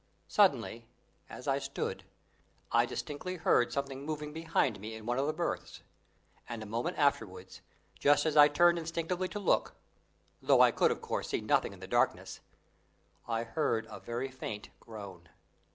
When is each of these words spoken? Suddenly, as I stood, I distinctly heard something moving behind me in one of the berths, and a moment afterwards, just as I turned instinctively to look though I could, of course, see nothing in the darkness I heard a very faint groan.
Suddenly, 0.27 0.87
as 1.29 1.47
I 1.47 1.59
stood, 1.59 2.05
I 2.71 2.87
distinctly 2.87 3.35
heard 3.35 3.71
something 3.71 4.03
moving 4.03 4.33
behind 4.33 4.79
me 4.79 4.95
in 4.95 5.05
one 5.05 5.19
of 5.19 5.27
the 5.27 5.31
berths, 5.31 5.83
and 6.49 6.63
a 6.63 6.65
moment 6.65 6.97
afterwards, 6.97 7.61
just 7.99 8.25
as 8.25 8.35
I 8.35 8.47
turned 8.47 8.79
instinctively 8.79 9.27
to 9.27 9.39
look 9.39 9.75
though 10.41 10.61
I 10.61 10.71
could, 10.71 10.89
of 10.89 11.01
course, 11.03 11.29
see 11.29 11.41
nothing 11.41 11.71
in 11.71 11.81
the 11.81 11.87
darkness 11.87 12.39
I 13.27 13.43
heard 13.43 13.85
a 13.91 13.99
very 13.99 14.31
faint 14.31 14.71
groan. 14.79 15.29